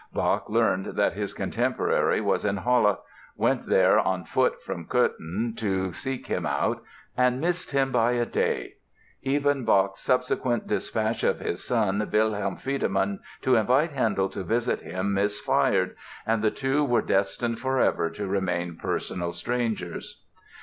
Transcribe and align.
Bach 0.11 0.49
learned 0.49 0.95
that 0.95 1.13
his 1.13 1.31
contemporary 1.31 2.21
was 2.21 2.43
in 2.43 2.57
Halle, 2.57 3.03
went 3.37 3.67
there 3.67 3.99
on 3.99 4.23
foot 4.23 4.59
from 4.63 4.85
Coethen 4.87 5.53
to 5.57 5.93
seek 5.93 6.25
him 6.25 6.43
out 6.43 6.81
and—missed 7.15 7.69
him 7.69 7.91
by 7.91 8.13
a 8.13 8.25
day! 8.25 8.77
Even 9.21 9.63
Bach's 9.63 9.99
subsequent 9.99 10.65
dispatch 10.65 11.23
of 11.23 11.39
his 11.39 11.63
son, 11.63 12.09
Wilhelm 12.11 12.57
Friedemann, 12.57 13.19
to 13.43 13.55
invite 13.55 13.91
Handel 13.91 14.27
to 14.29 14.41
visit 14.43 14.79
him 14.81 15.13
misfired 15.13 15.95
and 16.25 16.41
the 16.41 16.49
two 16.49 16.83
were 16.83 17.03
destined 17.03 17.59
forever 17.59 18.09
to 18.09 18.25
remain 18.25 18.77
personal 18.77 19.31
strangers. 19.31 20.23